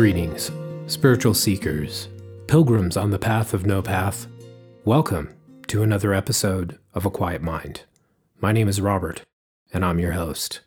[0.00, 0.50] Greetings,
[0.86, 2.08] spiritual seekers,
[2.46, 4.26] pilgrims on the path of no path.
[4.86, 5.34] Welcome
[5.66, 7.82] to another episode of A Quiet Mind.
[8.40, 9.26] My name is Robert,
[9.74, 10.60] and I'm your host.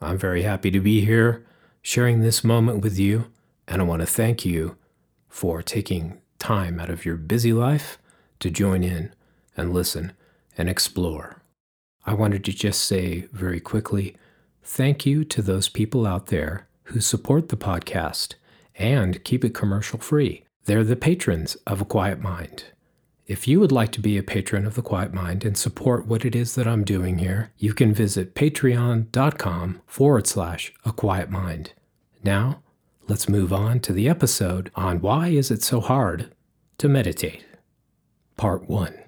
[0.00, 1.46] I'm very happy to be here
[1.80, 3.30] sharing this moment with you,
[3.68, 4.76] and I want to thank you
[5.28, 7.98] for taking time out of your busy life
[8.40, 9.14] to join in
[9.56, 10.10] and listen
[10.58, 11.40] and explore.
[12.04, 14.16] I wanted to just say very quickly
[14.64, 18.34] thank you to those people out there who support the podcast
[18.76, 20.44] and keep it commercial free.
[20.64, 22.64] They're the patrons of A Quiet Mind.
[23.26, 26.24] If you would like to be a patron of The Quiet Mind and support what
[26.24, 31.72] it is that I'm doing here, you can visit patreon.com forward slash A Quiet Mind.
[32.22, 32.62] Now,
[33.08, 36.34] let's move on to the episode on why is it so hard
[36.78, 37.44] to meditate.
[38.36, 38.98] Part 1.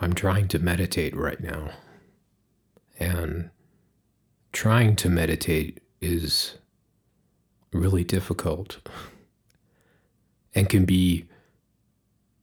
[0.00, 1.70] I'm trying to meditate right now.
[2.98, 3.50] And
[4.52, 6.56] trying to meditate is
[7.74, 8.78] really difficult
[10.54, 11.26] and can be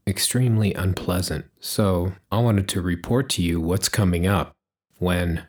[0.06, 1.46] extremely unpleasant.
[1.60, 4.54] So, I wanted to report to you what's coming up
[4.98, 5.46] when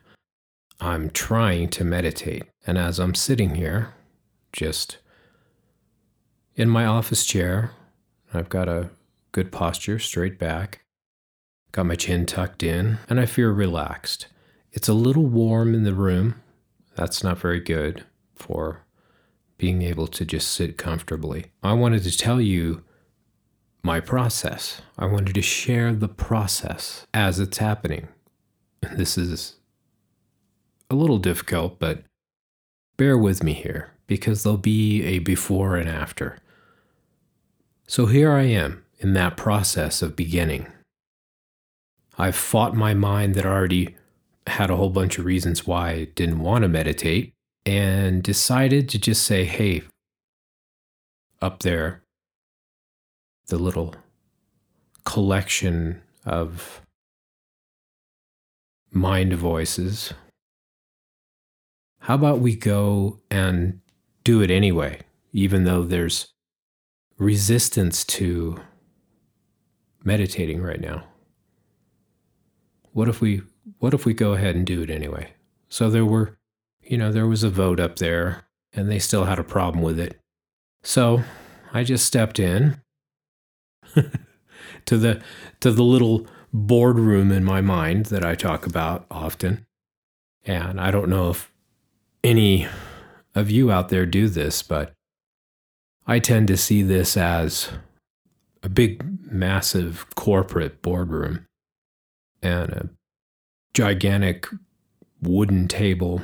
[0.79, 2.43] I'm trying to meditate.
[2.65, 3.93] And as I'm sitting here,
[4.51, 4.97] just
[6.55, 7.71] in my office chair,
[8.33, 8.89] I've got a
[9.31, 10.81] good posture, straight back,
[11.71, 14.27] got my chin tucked in, and I feel relaxed.
[14.71, 16.41] It's a little warm in the room.
[16.95, 18.03] That's not very good
[18.35, 18.85] for
[19.63, 21.45] being able to just sit comfortably.
[21.63, 22.83] I wanted to tell you
[23.81, 24.81] my process.
[24.99, 28.09] I wanted to share the process as it's happening.
[28.91, 29.55] This is
[30.89, 32.03] a little difficult, but
[32.97, 36.39] bear with me here because there'll be a before and after.
[37.87, 40.67] So here I am in that process of beginning.
[42.17, 43.95] I've fought my mind that already
[44.45, 47.32] had a whole bunch of reasons why I didn't want to meditate
[47.65, 49.83] and decided to just say, hey,
[51.41, 52.03] up there,
[53.47, 53.95] the little
[55.05, 56.81] collection of
[58.91, 60.13] mind voices.
[61.99, 63.79] How about we go and
[64.23, 66.27] do it anyway, even though there's
[67.17, 68.59] resistance to
[70.03, 71.05] meditating right now?
[72.91, 73.41] What if we
[73.79, 75.31] what if we go ahead and do it anyway?
[75.69, 76.37] So there were
[76.85, 79.99] you know, there was a vote up there and they still had a problem with
[79.99, 80.19] it.
[80.83, 81.23] So
[81.73, 82.81] I just stepped in
[84.85, 85.21] to the
[85.61, 89.65] to the little boardroom in my mind that I talk about often.
[90.45, 91.51] And I don't know if
[92.23, 92.67] any
[93.33, 94.93] of you out there do this, but
[96.05, 97.69] I tend to see this as
[98.61, 101.45] a big, massive corporate boardroom
[102.41, 102.89] and a
[103.73, 104.47] gigantic
[105.21, 106.21] wooden table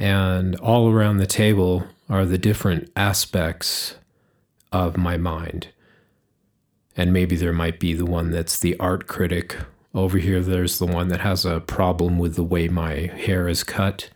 [0.00, 3.96] and all around the table are the different aspects
[4.72, 5.68] of my mind.
[6.96, 9.58] And maybe there might be the one that's the art critic.
[9.94, 13.62] Over here, there's the one that has a problem with the way my hair is
[13.62, 14.08] cut.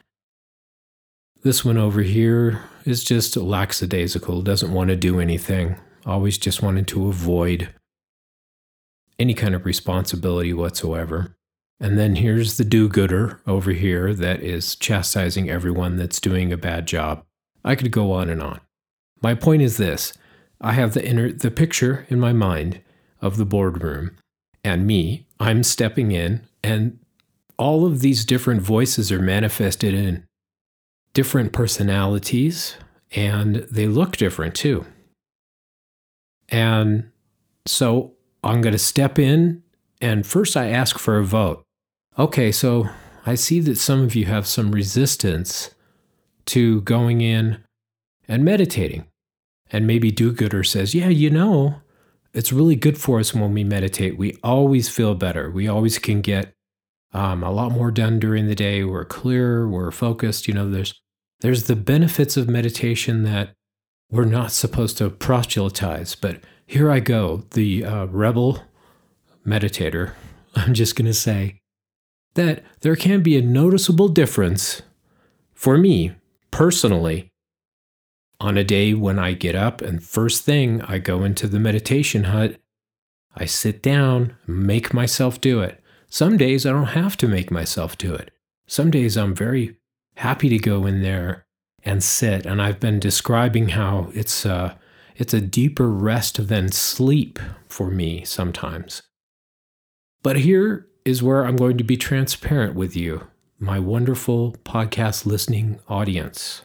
[1.43, 6.89] This one over here is just lackadaisical, doesn't want to do anything, always just wanted
[6.89, 7.69] to avoid
[9.19, 11.37] any kind of responsibility whatsoever.
[11.81, 16.57] And then here's the do gooder over here that is chastising everyone that's doing a
[16.57, 17.25] bad job.
[17.65, 18.61] I could go on and on.
[19.23, 20.13] My point is this
[20.61, 22.81] I have the inner the picture in my mind
[23.21, 24.17] of the boardroom
[24.63, 25.27] and me.
[25.41, 26.99] I'm stepping in and
[27.59, 30.25] all of these different voices are manifested in
[31.13, 32.77] different personalities
[33.13, 34.85] and they look different too.
[36.49, 37.11] And
[37.67, 39.63] so I'm going to step in
[40.01, 41.64] and first I ask for a vote.
[42.17, 42.89] Okay, so
[43.27, 45.75] I see that some of you have some resistance
[46.47, 47.65] to going in
[48.29, 49.07] and meditating.
[49.73, 51.81] And maybe do gooder says, Yeah, you know,
[52.33, 54.17] it's really good for us when we meditate.
[54.17, 55.51] We always feel better.
[55.51, 56.53] We always can get
[57.13, 58.85] um, a lot more done during the day.
[58.85, 60.47] We're clear, we're focused.
[60.47, 61.01] You know, there's
[61.41, 63.55] there's the benefits of meditation that
[64.11, 66.15] we're not supposed to proselytize.
[66.15, 68.63] But here I go, the uh, rebel
[69.45, 70.13] meditator.
[70.55, 71.61] I'm just going to say,
[72.35, 74.83] that there can be a noticeable difference
[75.53, 76.13] for me
[76.51, 77.31] personally
[78.41, 82.25] on a day when I get up and first thing I go into the meditation
[82.25, 82.57] hut.
[83.37, 85.81] I sit down, make myself do it.
[86.09, 88.31] Some days I don't have to make myself do it.
[88.67, 89.77] Some days I'm very
[90.17, 91.47] happy to go in there
[91.83, 92.47] and sit.
[92.47, 94.79] And I've been describing how it's a,
[95.17, 97.39] it's a deeper rest than sleep
[97.69, 99.03] for me sometimes.
[100.23, 103.27] But here is where I'm going to be transparent with you,
[103.59, 106.63] my wonderful podcast listening audience.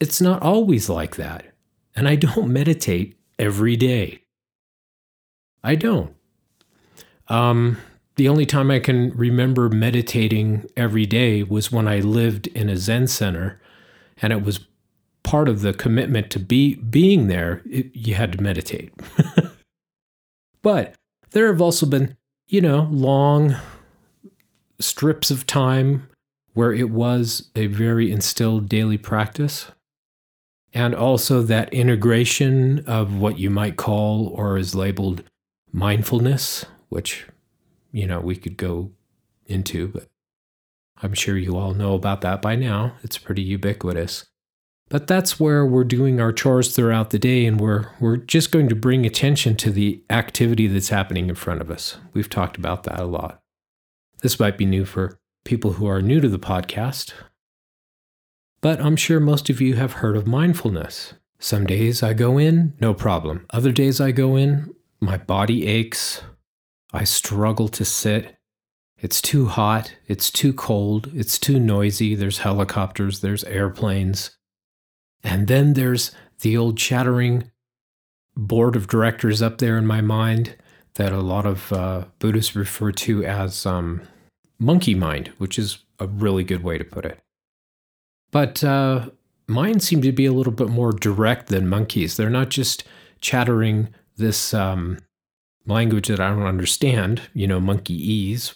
[0.00, 1.46] it's not always like that.
[1.94, 4.22] And I don't meditate every day.
[5.62, 6.14] I don't.
[7.28, 7.76] Um,
[8.16, 12.76] the only time I can remember meditating every day was when I lived in a
[12.76, 13.60] Zen center,
[14.20, 14.60] and it was
[15.22, 17.62] part of the commitment to be being there.
[17.70, 18.92] It, you had to meditate.
[20.62, 20.94] but
[21.32, 22.16] there have also been,
[22.50, 23.54] you know, long
[24.80, 26.08] strips of time
[26.52, 29.70] where it was a very instilled daily practice.
[30.74, 35.22] And also that integration of what you might call or is labeled
[35.72, 37.26] mindfulness, which,
[37.92, 38.90] you know, we could go
[39.46, 40.08] into, but
[41.00, 42.94] I'm sure you all know about that by now.
[43.04, 44.26] It's pretty ubiquitous.
[44.90, 48.68] But that's where we're doing our chores throughout the day, and we're, we're just going
[48.68, 51.96] to bring attention to the activity that's happening in front of us.
[52.12, 53.40] We've talked about that a lot.
[54.22, 57.14] This might be new for people who are new to the podcast,
[58.60, 61.14] but I'm sure most of you have heard of mindfulness.
[61.38, 63.46] Some days I go in, no problem.
[63.50, 66.22] Other days I go in, my body aches.
[66.92, 68.36] I struggle to sit.
[68.98, 69.94] It's too hot.
[70.08, 71.10] It's too cold.
[71.14, 72.14] It's too noisy.
[72.16, 73.20] There's helicopters.
[73.20, 74.36] There's airplanes.
[75.22, 77.50] And then there's the old chattering
[78.36, 80.56] board of directors up there in my mind
[80.94, 84.02] that a lot of uh, Buddhists refer to as um,
[84.58, 87.18] monkey mind, which is a really good way to put it.
[88.30, 89.10] But uh,
[89.46, 92.16] mine seem to be a little bit more direct than monkeys.
[92.16, 92.84] They're not just
[93.20, 94.98] chattering this um,
[95.66, 98.54] language that I don't understand, you know, monkeyese.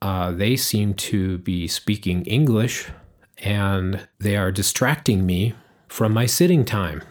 [0.00, 2.90] Uh, they seem to be speaking English
[3.38, 5.54] and they are distracting me
[5.88, 7.02] from my sitting time.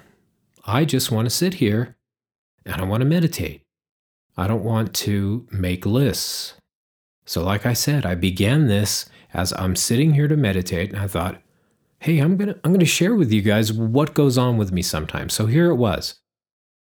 [0.65, 1.97] I just want to sit here
[2.65, 3.63] and I want to meditate.
[4.37, 6.53] I don't want to make lists.
[7.25, 11.07] So, like I said, I began this as I'm sitting here to meditate, and I
[11.07, 11.41] thought,
[11.99, 15.33] hey, I'm gonna I'm gonna share with you guys what goes on with me sometimes.
[15.33, 16.15] So here it was.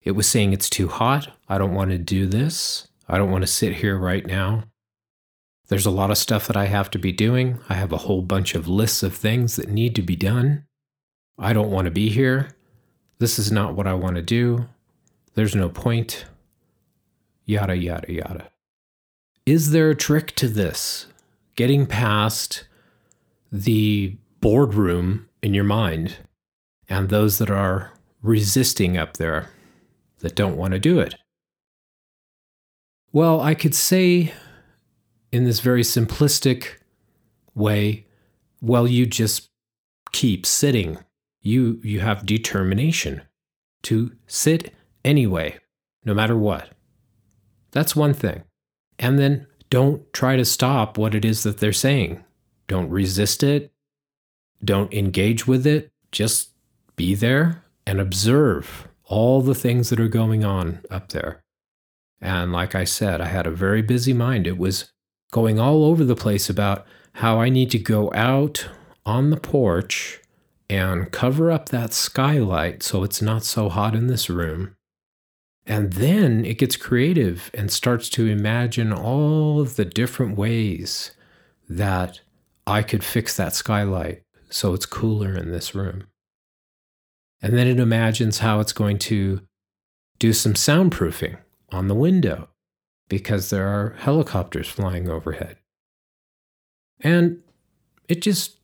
[0.02, 1.28] It was saying it's too hot.
[1.48, 2.88] I don't want to do this.
[3.08, 4.64] I don't want to sit here right now.
[5.68, 7.58] There's a lot of stuff that I have to be doing.
[7.68, 10.64] I have a whole bunch of lists of things that need to be done.
[11.38, 12.50] I don't want to be here.
[13.18, 14.68] This is not what I want to do.
[15.34, 16.24] There's no point.
[17.44, 18.50] Yada, yada, yada.
[19.44, 21.06] Is there a trick to this?
[21.56, 22.64] Getting past
[23.50, 26.16] the boardroom in your mind
[26.88, 27.92] and those that are
[28.22, 29.50] resisting up there
[30.20, 31.14] that don't want to do it?
[33.12, 34.32] Well, I could say
[35.32, 36.78] in this very simplistic
[37.54, 38.06] way,
[38.60, 39.48] well, you just
[40.12, 40.98] keep sitting.
[41.40, 43.22] You, you have determination
[43.82, 44.74] to sit
[45.04, 45.58] anyway,
[46.04, 46.70] no matter what.
[47.70, 48.42] That's one thing.
[48.98, 52.24] And then don't try to stop what it is that they're saying.
[52.66, 53.72] Don't resist it.
[54.64, 55.90] Don't engage with it.
[56.10, 56.50] Just
[56.96, 61.42] be there and observe all the things that are going on up there.
[62.20, 64.46] And like I said, I had a very busy mind.
[64.46, 64.92] It was
[65.32, 68.68] going all over the place about how I need to go out
[69.04, 70.20] on the porch
[70.68, 74.76] and cover up that skylight so it's not so hot in this room
[75.66, 81.10] and then it gets creative and starts to imagine all of the different ways
[81.68, 82.20] that
[82.66, 86.04] I could fix that skylight so it's cooler in this room.
[87.42, 89.40] And then it imagines how it's going to
[90.20, 91.36] do some soundproofing
[91.70, 92.48] on the window
[93.08, 95.56] because there are helicopters flying overhead.
[97.00, 97.42] And
[98.08, 98.58] it just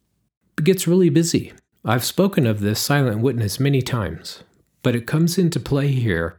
[0.63, 1.53] gets really busy.
[1.85, 4.43] I've spoken of this silent witness many times,
[4.83, 6.39] but it comes into play here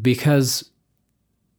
[0.00, 0.70] because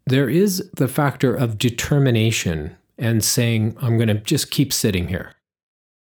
[0.05, 5.34] there is the factor of determination and saying, I'm going to just keep sitting here.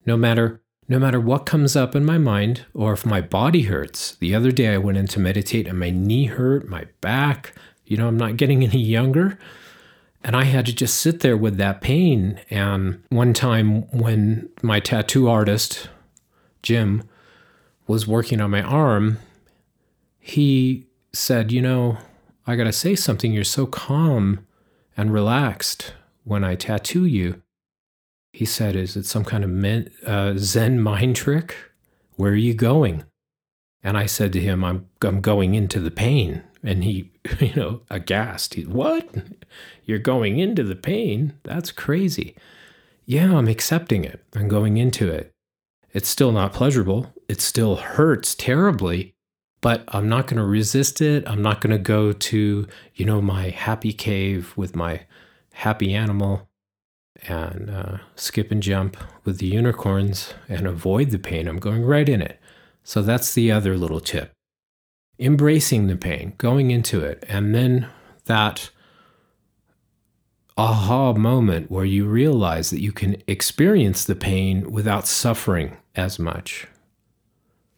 [0.05, 4.15] No matter no matter what comes up in my mind or if my body hurts.
[4.15, 7.53] The other day I went in to meditate and my knee hurt, my back,
[7.89, 9.37] you know, I'm not getting any younger.
[10.23, 12.39] And I had to just sit there with that pain.
[12.49, 15.89] And one time when my tattoo artist,
[16.61, 17.03] Jim,
[17.87, 19.17] was working on my arm,
[20.19, 21.97] he said, You know,
[22.45, 23.31] I gotta say something.
[23.31, 24.45] You're so calm
[24.95, 25.93] and relaxed
[26.25, 27.41] when I tattoo you.
[28.33, 31.55] He said, Is it some kind of men, uh, Zen mind trick?
[32.17, 33.05] Where are you going?
[33.81, 36.43] And I said to him, I'm, I'm going into the pain.
[36.63, 38.55] And he, you know, aghast.
[38.55, 39.07] He, what?
[39.85, 41.33] You're going into the pain?
[41.43, 42.35] That's crazy.
[43.05, 44.23] Yeah, I'm accepting it.
[44.35, 45.31] I'm going into it.
[45.93, 47.13] It's still not pleasurable.
[47.27, 49.15] It still hurts terribly,
[49.61, 51.27] but I'm not going to resist it.
[51.27, 55.01] I'm not going to go to, you know, my happy cave with my
[55.53, 56.47] happy animal
[57.27, 61.47] and uh, skip and jump with the unicorns and avoid the pain.
[61.47, 62.39] I'm going right in it.
[62.83, 64.31] So that's the other little tip.
[65.19, 67.87] Embracing the pain, going into it, and then
[68.25, 68.69] that
[70.57, 76.67] aha moment where you realize that you can experience the pain without suffering as much.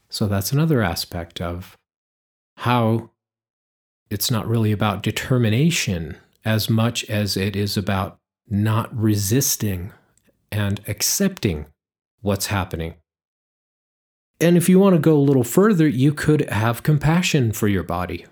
[0.10, 1.78] So that's another aspect of
[2.58, 3.12] how
[4.10, 8.20] it's not really about determination as much as it is about
[8.50, 9.94] not resisting
[10.52, 11.68] and accepting
[12.22, 12.96] what's happening.
[14.42, 17.84] And if you want to go a little further, you could have compassion for your
[17.84, 18.26] body.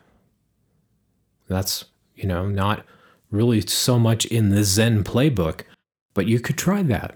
[1.48, 1.86] That's,
[2.16, 2.86] you know, not
[3.32, 5.62] really so much in the Zen playbook,
[6.14, 7.16] but you could try that.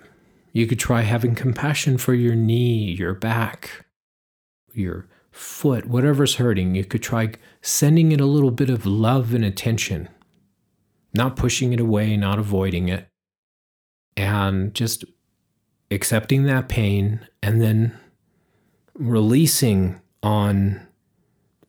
[0.52, 3.86] You could try having compassion for your knee, your back,
[4.74, 6.76] your foot, whatever's hurting.
[6.76, 7.32] You could try
[7.62, 10.08] sending it a little bit of love and attention
[11.14, 13.08] not pushing it away, not avoiding it,
[14.18, 15.06] and just
[15.92, 17.98] accepting that pain and then
[18.96, 20.86] releasing on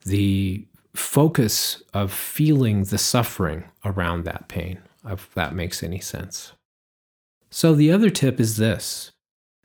[0.04, 6.52] the focus of feeling the suffering around that pain, if that makes any sense.
[7.50, 9.12] So, the other tip is this,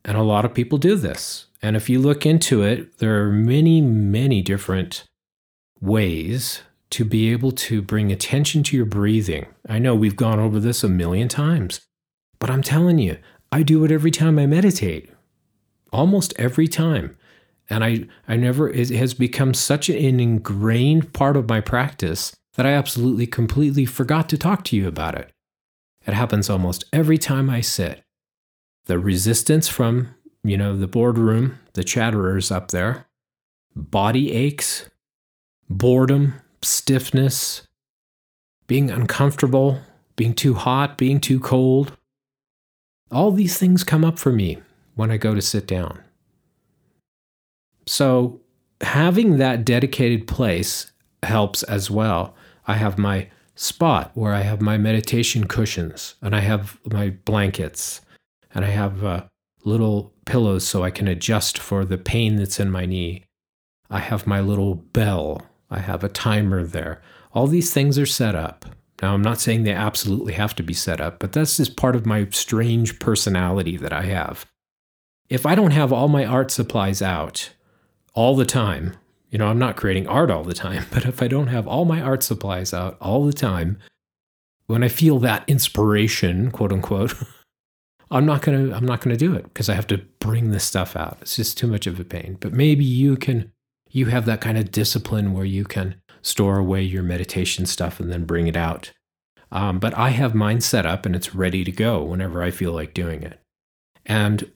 [0.06, 1.48] and a lot of people do this.
[1.62, 5.06] And if you look into it, there are many, many different
[5.82, 6.62] ways
[6.92, 9.46] to be able to bring attention to your breathing.
[9.68, 11.82] I know we've gone over this a million times,
[12.40, 13.18] but I'm telling you,
[13.52, 15.10] I do it every time I meditate.
[15.92, 17.18] Almost every time.
[17.70, 22.66] And I, I never, it has become such an ingrained part of my practice that
[22.66, 25.32] I absolutely completely forgot to talk to you about it.
[26.06, 28.04] It happens almost every time I sit.
[28.86, 33.06] The resistance from, you know, the boardroom, the chatterers up there,
[33.76, 34.90] body aches,
[35.70, 36.34] boredom,
[36.64, 37.68] stiffness,
[38.66, 39.82] being uncomfortable,
[40.16, 41.96] being too hot, being too cold.
[43.12, 44.58] All these things come up for me
[44.96, 46.04] when I go to sit down.
[47.90, 48.42] So,
[48.82, 50.92] having that dedicated place
[51.24, 52.36] helps as well.
[52.68, 58.02] I have my spot where I have my meditation cushions and I have my blankets
[58.54, 59.24] and I have uh,
[59.66, 63.26] little pillows so I can adjust for the pain that's in my knee.
[63.90, 67.02] I have my little bell I have a timer there.
[67.34, 68.66] All these things are set up.
[69.02, 71.96] Now, I'm not saying they absolutely have to be set up, but that's just part
[71.96, 74.46] of my strange personality that I have.
[75.30, 77.52] If I don't have all my art supplies out
[78.20, 78.98] all the time,
[79.30, 81.86] you know, I'm not creating art all the time, but if I don't have all
[81.86, 83.78] my art supplies out all the time,
[84.68, 87.14] when I feel that inspiration, quote unquote,
[88.12, 90.52] I'm not going to I'm not going to do it because I have to bring
[90.52, 91.18] this stuff out.
[91.22, 92.38] It's just too much of a pain.
[92.42, 93.54] But maybe you can
[93.90, 98.12] you have that kind of discipline where you can store away your meditation stuff and
[98.12, 98.92] then bring it out.
[99.50, 102.74] Um, but I have mine set up and it's ready to go whenever I feel
[102.74, 103.40] like doing it.
[104.06, 104.52] And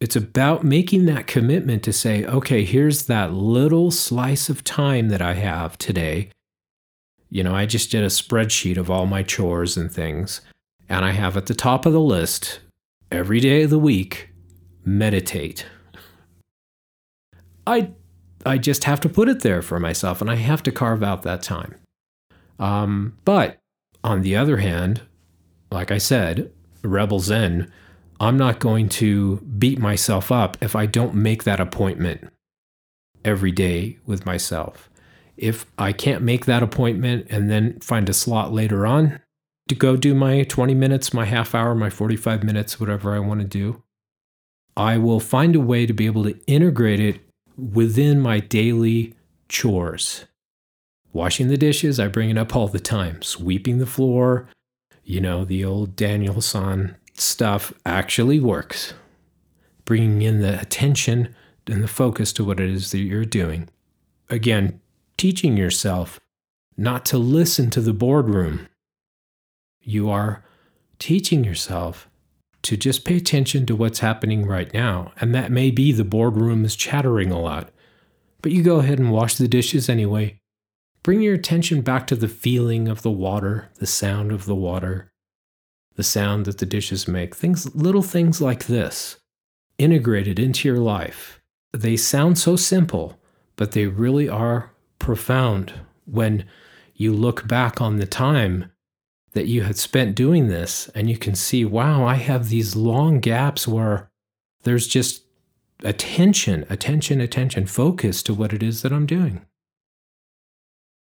[0.00, 5.20] it's about making that commitment to say, okay, here's that little slice of time that
[5.20, 6.30] I have today.
[7.30, 10.40] You know, I just did a spreadsheet of all my chores and things,
[10.88, 12.60] and I have at the top of the list
[13.10, 14.30] every day of the week
[14.84, 15.66] meditate.
[17.66, 17.92] I
[18.46, 21.22] I just have to put it there for myself and I have to carve out
[21.24, 21.74] that time.
[22.58, 23.58] Um, but
[24.02, 25.02] on the other hand,
[25.70, 26.50] like I said,
[26.82, 27.70] Rebel Zen,
[28.20, 32.28] I'm not going to beat myself up if I don't make that appointment
[33.24, 34.90] every day with myself.
[35.36, 39.20] If I can't make that appointment and then find a slot later on
[39.68, 43.40] to go do my 20 minutes, my half hour, my 45 minutes, whatever I want
[43.40, 43.82] to do,
[44.76, 47.20] I will find a way to be able to integrate it
[47.56, 49.14] within my daily
[49.48, 50.24] chores.
[51.12, 53.22] Washing the dishes, I bring it up all the time.
[53.22, 54.48] Sweeping the floor,
[55.04, 58.94] you know, the old Daniel San stuff actually works.
[59.84, 61.34] Bringing in the attention
[61.66, 63.68] and the focus to what it is that you're doing.
[64.28, 64.80] Again,
[65.16, 66.20] teaching yourself
[66.76, 68.68] not to listen to the boardroom.
[69.80, 70.44] You are
[70.98, 72.08] teaching yourself
[72.62, 75.12] to just pay attention to what's happening right now.
[75.20, 77.70] And that may be the boardroom is chattering a lot.
[78.42, 80.38] But you go ahead and wash the dishes anyway.
[81.02, 85.10] Bring your attention back to the feeling of the water, the sound of the water,
[85.98, 87.34] the sound that the dishes make.
[87.34, 89.18] Things little things like this
[89.78, 91.40] integrated into your life.
[91.72, 93.18] They sound so simple,
[93.56, 95.72] but they really are profound
[96.04, 96.46] when
[96.94, 98.70] you look back on the time
[99.32, 103.18] that you had spent doing this and you can see, wow, I have these long
[103.18, 104.08] gaps where
[104.62, 105.24] there's just
[105.82, 109.44] attention, attention, attention, focus to what it is that I'm doing.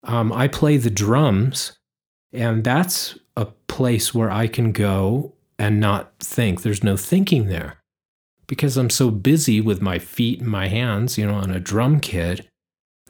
[0.04, 1.80] Um, I play the drums,
[2.34, 6.62] and that's a place where I can go and not think.
[6.62, 7.78] There's no thinking there
[8.48, 12.00] because I'm so busy with my feet and my hands, you know, on a drum
[12.00, 12.48] kit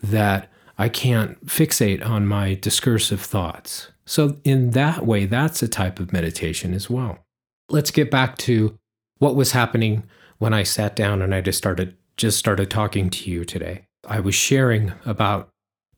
[0.01, 3.89] that I can't fixate on my discursive thoughts.
[4.05, 7.19] So, in that way, that's a type of meditation as well.
[7.69, 8.77] Let's get back to
[9.19, 10.03] what was happening
[10.39, 13.85] when I sat down and I just started just started talking to you today.
[14.07, 15.49] I was sharing about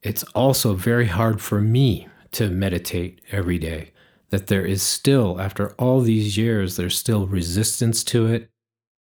[0.04, 3.92] it's also very hard for me to meditate every day.
[4.30, 8.50] That there is still, after all these years, there's still resistance to it.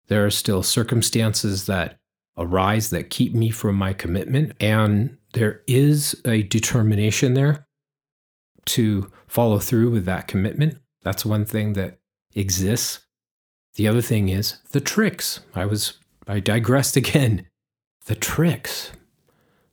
[0.08, 1.98] There are still circumstances that
[2.38, 4.54] arise that keep me from my commitment.
[4.60, 7.66] And there is a determination there
[8.66, 10.78] to follow through with that commitment.
[11.02, 11.98] That's one thing that
[12.36, 13.00] exists.
[13.76, 15.40] The other thing is the tricks.
[15.56, 17.48] I was, I digressed again.
[18.06, 18.92] The tricks.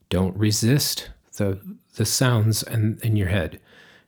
[0.08, 1.60] Don't resist the,
[1.94, 3.60] the sounds in, in your head.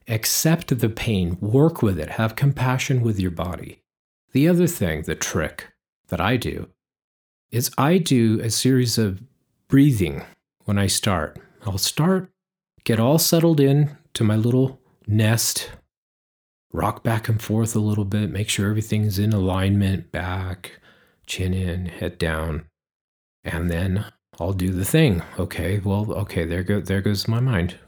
[0.09, 3.81] Accept the pain, work with it, have compassion with your body.
[4.33, 5.69] The other thing, the trick
[6.09, 6.69] that I do,
[7.51, 9.23] is I do a series of
[9.69, 10.23] breathing
[10.65, 11.39] when I start.
[11.65, 12.31] I'll start,
[12.85, 15.71] get all settled in to my little nest,
[16.73, 20.81] rock back and forth a little bit, make sure everything's in alignment, back,
[21.27, 22.67] chin in, head down,
[23.45, 24.07] and then
[24.41, 25.23] I'll do the thing.
[25.39, 27.79] Okay, well, okay, there go there goes my mind.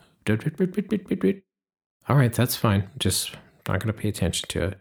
[2.09, 2.91] All right, that's fine.
[2.99, 3.33] Just
[3.67, 4.79] not going to pay attention to it.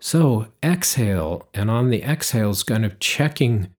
[0.00, 3.74] So exhale, and on the exhales, kind of checking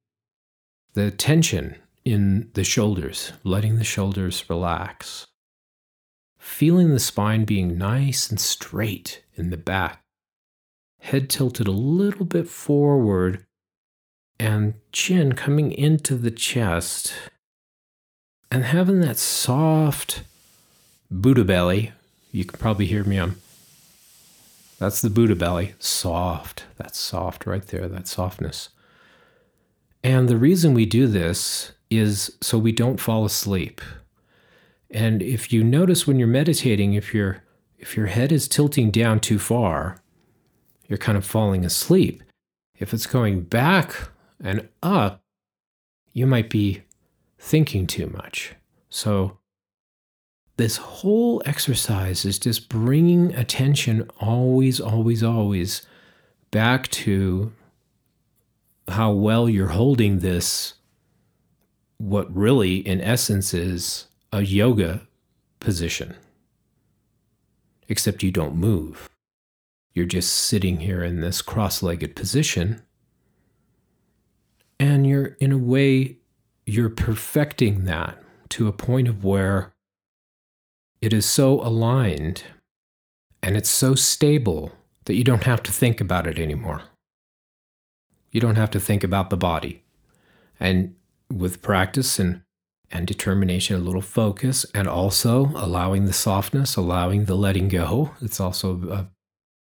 [0.94, 1.76] the tension
[2.06, 5.28] in the shoulders, letting the shoulders relax.
[6.40, 10.02] Feeling the spine being nice and straight in the back.
[11.00, 13.46] Head tilted a little bit forward
[14.40, 17.14] and chin coming into the chest.
[18.50, 20.24] And having that soft
[21.10, 21.92] Buddha belly.
[22.32, 23.18] You can probably hear me.
[23.18, 23.38] I'm
[24.80, 25.74] that's the Buddha belly.
[25.80, 26.66] Soft.
[26.78, 28.70] That's soft right there, that softness.
[30.04, 33.82] And the reason we do this is so we don't fall asleep.
[34.92, 37.44] And if you notice when you're meditating, if your
[37.78, 40.02] if your head is tilting down too far,
[40.88, 42.24] you're kind of falling asleep.
[42.78, 44.10] If it's going back
[44.44, 45.22] and up,
[46.14, 46.84] you might be
[47.38, 48.56] thinking too much.
[48.90, 49.38] So
[50.58, 55.86] this whole exercise is just bringing attention always, always, always
[56.52, 57.52] back to
[58.88, 60.76] how well you're holding this,
[61.98, 65.08] what really, in essence, is a yoga
[65.60, 66.16] position.
[67.90, 69.10] Except you don't move.
[69.94, 72.82] You're just sitting here in this cross legged position.
[74.80, 76.18] And you're, in a way,
[76.66, 79.74] you're perfecting that to a point of where
[81.02, 82.44] it is so aligned
[83.42, 84.72] and it's so stable
[85.06, 86.84] that you don't have to think about it anymore.
[88.32, 89.84] You don't have to think about the body.
[90.60, 90.96] And
[91.32, 92.42] with practice and,
[92.92, 98.40] and determination, a little focus, and also allowing the softness, allowing the letting go, it's
[98.40, 99.10] also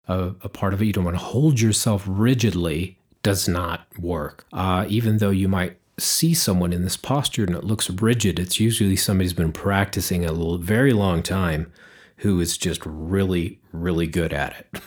[0.08, 0.86] a, a, a part of it.
[0.86, 4.45] You don't want to hold yourself rigidly, does not work.
[4.53, 8.59] Uh, even though you might see someone in this posture and it looks rigid, it's
[8.59, 11.71] usually somebody who's been practicing a very long time
[12.17, 14.81] who is just really, really good at it.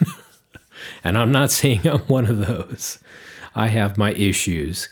[1.05, 2.99] and I'm not saying I'm one of those.
[3.55, 4.89] I have my issues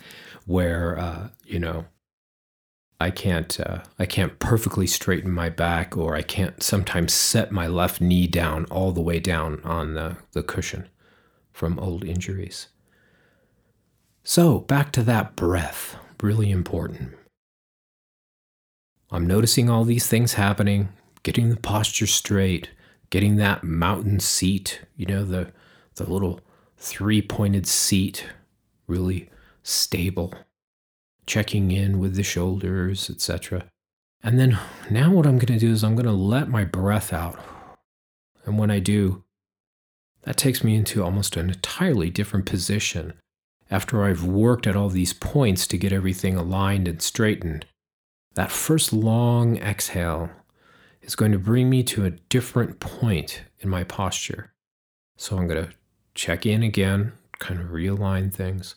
[0.46, 1.86] where, uh, you know,
[3.00, 7.66] I can't uh, I can't perfectly straighten my back, or I can't sometimes set my
[7.66, 10.88] left knee down all the way down on the, the cushion
[11.52, 12.68] from old injuries.
[14.26, 17.12] So back to that breath really important.
[19.10, 20.88] I'm noticing all these things happening,
[21.22, 22.70] getting the posture straight,
[23.10, 25.52] getting that mountain seat, you know, the,
[25.96, 26.40] the little
[26.78, 28.26] three pointed seat,
[28.86, 29.28] really
[29.62, 30.32] stable,
[31.26, 33.66] checking in with the shoulders, etc.
[34.22, 34.58] And then
[34.90, 37.38] now what I'm going to do is I'm going to let my breath out.
[38.46, 39.22] And when I do,
[40.22, 43.12] that takes me into almost an entirely different position
[43.70, 47.66] after I've worked at all these points to get everything aligned and straightened,
[48.34, 50.30] that first long exhale
[51.02, 54.52] is going to bring me to a different point in my posture.
[55.16, 55.72] So I'm going to
[56.14, 58.76] check in again, kind of realign things,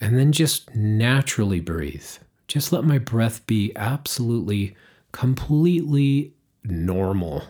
[0.00, 2.06] and then just naturally breathe.
[2.48, 4.76] Just let my breath be absolutely,
[5.12, 7.44] completely normal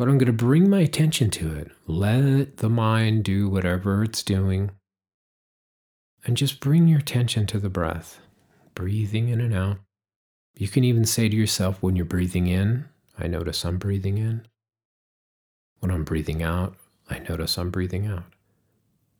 [0.00, 1.72] but I'm going to bring my attention to it.
[1.86, 4.70] Let the mind do whatever it's doing.
[6.24, 8.18] And just bring your attention to the breath,
[8.74, 9.76] breathing in and out.
[10.56, 12.86] You can even say to yourself when you're breathing in,
[13.18, 14.46] I notice I'm breathing in.
[15.80, 16.76] When I'm breathing out,
[17.10, 18.24] I notice I'm breathing out.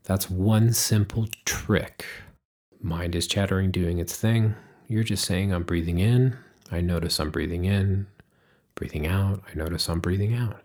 [0.05, 2.07] That's one simple trick.
[2.81, 4.55] Mind is chattering, doing its thing.
[4.89, 6.39] You're just saying, I'm breathing in.
[6.73, 8.07] I notice I'm breathing in.
[8.77, 9.43] Breathing out.
[9.47, 10.63] I notice I'm breathing out.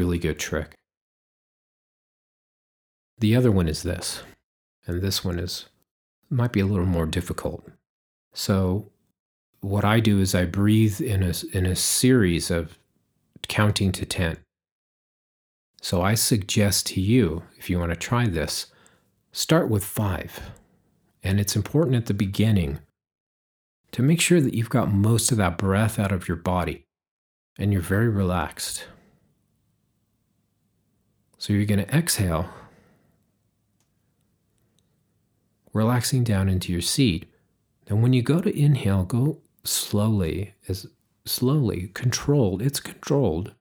[0.00, 0.76] Really good trick.
[3.18, 4.22] The other one is this,
[4.86, 5.66] and this one is
[6.30, 7.68] might be a little more difficult.
[8.32, 8.90] So,
[9.60, 12.78] what I do is I breathe in a in a series of
[13.46, 14.38] counting to 10.
[15.82, 18.68] So I suggest to you, if you want to try this,
[19.32, 20.40] start with 5.
[21.22, 22.78] And it's important at the beginning
[23.92, 26.86] to make sure that you've got most of that breath out of your body
[27.58, 28.86] and you're very relaxed.
[31.40, 32.48] So you're going to exhale
[35.72, 37.28] relaxing down into your seat.
[37.88, 40.86] And when you go to inhale, go slowly, as
[41.24, 42.62] slowly, controlled.
[42.62, 43.54] It's controlled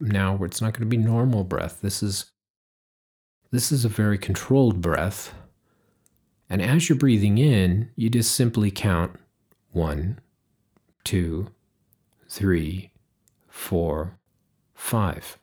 [0.00, 1.80] now it's not going to be normal breath.
[1.80, 2.32] This is
[3.50, 5.34] this is a very controlled breath.
[6.50, 9.16] And as you're breathing in, you just simply count
[9.72, 10.18] one,
[11.04, 11.48] two,
[12.28, 12.92] three,
[13.48, 14.18] four,
[14.74, 15.38] five.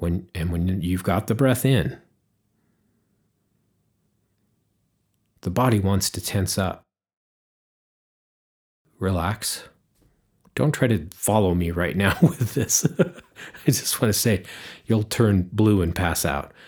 [0.00, 1.98] When and when you've got the breath in,
[5.42, 6.82] The body wants to tense up.
[8.98, 9.64] Relax.
[10.54, 12.86] Don't try to follow me right now with this.
[12.98, 14.44] I just want to say
[14.86, 16.52] you'll turn blue and pass out.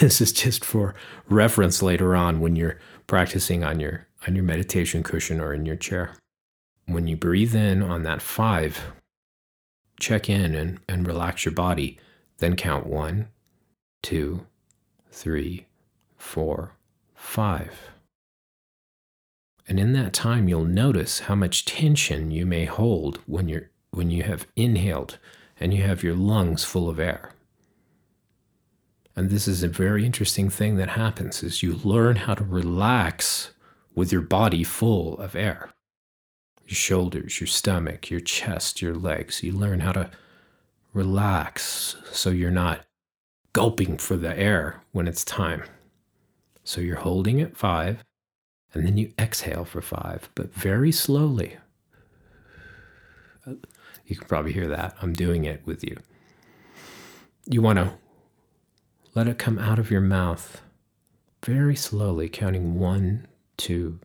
[0.00, 0.94] This is just for
[1.28, 5.74] reference later on when you're practicing on your on your meditation cushion or in your
[5.74, 6.14] chair.
[6.86, 8.92] When you breathe in on that 5,
[9.98, 11.98] check in and, and relax your body.
[12.42, 13.28] Then count one,
[14.02, 14.48] two,
[15.12, 15.66] three,
[16.16, 16.72] four,
[17.14, 17.92] five.
[19.68, 24.10] And in that time, you'll notice how much tension you may hold when, you're, when
[24.10, 25.20] you have inhaled
[25.60, 27.30] and you have your lungs full of air.
[29.14, 33.52] And this is a very interesting thing that happens is you learn how to relax
[33.94, 35.70] with your body full of air.
[36.66, 39.44] Your shoulders, your stomach, your chest, your legs.
[39.44, 40.10] You learn how to
[40.92, 42.84] relax so you're not
[43.52, 45.64] gulping for the air when it's time.
[46.64, 48.04] So you're holding at five
[48.74, 51.56] and then you exhale for five, but very slowly.
[53.46, 54.96] You can probably hear that.
[55.02, 55.96] I'm doing it with you.
[57.46, 57.94] You want to
[59.14, 60.62] let it come out of your mouth
[61.44, 63.26] very slowly, counting one,
[63.56, 63.98] two,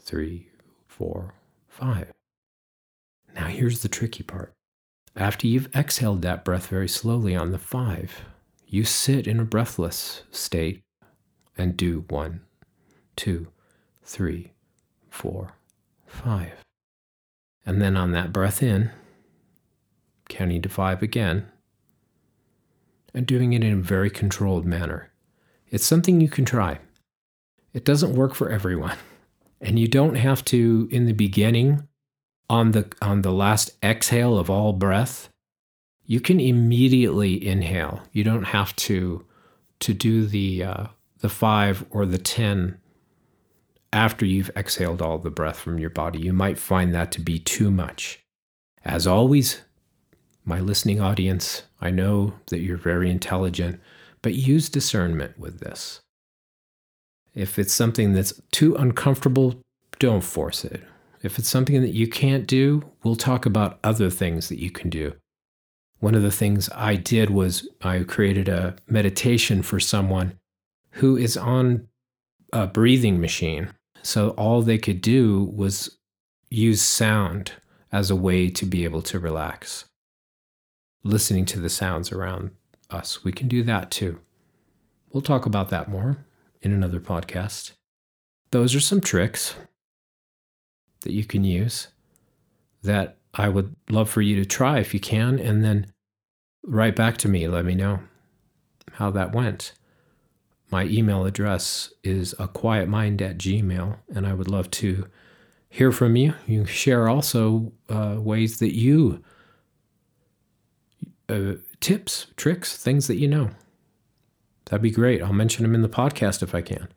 [0.00, 0.48] three,
[0.88, 1.34] four,
[1.68, 2.10] five.
[3.34, 4.52] Now, here's the tricky part.
[5.14, 8.22] After you've exhaled that breath very slowly on the five,
[8.66, 10.82] you sit in a breathless state
[11.58, 12.40] and do one,
[13.14, 13.48] two,
[14.02, 14.52] three,
[15.10, 15.52] four,
[16.06, 16.52] five.
[17.66, 18.90] And then on that breath in,
[20.28, 21.46] counting to five again,
[23.12, 25.10] and doing it in a very controlled manner.
[25.70, 26.78] It's something you can try.
[27.74, 28.96] It doesn't work for everyone.
[29.60, 31.86] And you don't have to, in the beginning,
[32.52, 35.30] on the, on the last exhale of all breath,
[36.04, 38.02] you can immediately inhale.
[38.12, 39.24] You don't have to,
[39.80, 40.86] to do the, uh,
[41.20, 42.78] the five or the 10
[43.90, 46.18] after you've exhaled all the breath from your body.
[46.18, 48.20] You might find that to be too much.
[48.84, 49.62] As always,
[50.44, 53.80] my listening audience, I know that you're very intelligent,
[54.20, 56.02] but use discernment with this.
[57.34, 59.54] If it's something that's too uncomfortable,
[59.98, 60.82] don't force it.
[61.22, 64.90] If it's something that you can't do, we'll talk about other things that you can
[64.90, 65.14] do.
[66.00, 70.38] One of the things I did was I created a meditation for someone
[70.92, 71.86] who is on
[72.52, 73.70] a breathing machine
[74.02, 75.96] so all they could do was
[76.50, 77.52] use sound
[77.92, 79.84] as a way to be able to relax.
[81.04, 82.50] Listening to the sounds around
[82.90, 83.22] us.
[83.22, 84.18] We can do that too.
[85.12, 86.24] We'll talk about that more
[86.62, 87.72] in another podcast.
[88.50, 89.54] Those are some tricks
[91.02, 91.88] that you can use
[92.82, 95.86] that I would love for you to try if you can, and then
[96.64, 97.48] write back to me.
[97.48, 98.00] Let me know
[98.92, 99.72] how that went.
[100.70, 105.06] My email address is a quietmind at gmail, and I would love to
[105.68, 106.34] hear from you.
[106.46, 109.22] You share also uh, ways that you,
[111.28, 113.50] uh, tips, tricks, things that you know.
[114.66, 115.22] That'd be great.
[115.22, 116.88] I'll mention them in the podcast if I can.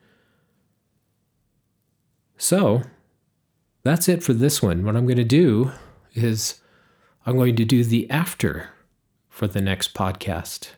[2.38, 2.84] So
[3.86, 4.84] that's it for this one.
[4.84, 5.72] What I'm going to do
[6.16, 6.60] is
[7.24, 8.72] I'm going to do the after
[9.30, 10.70] for the next podcast.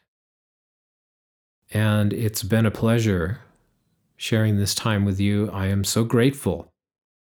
[1.71, 3.39] And it's been a pleasure
[4.17, 5.49] sharing this time with you.
[5.51, 6.67] I am so grateful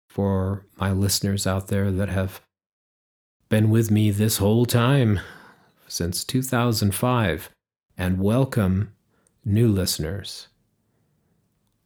[0.07, 2.39] for my listeners out there that have
[3.49, 5.19] been with me this whole time
[5.87, 7.49] since 2005.
[7.97, 8.93] And welcome
[9.43, 10.47] new listeners.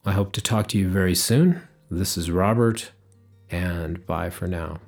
[0.06, 1.62] I hope to talk to you very soon.
[1.90, 2.92] This is Robert,
[3.50, 4.80] and bye for now.